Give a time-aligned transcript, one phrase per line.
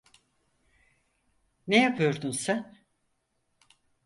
[1.67, 2.77] Ne yapıyordun sen?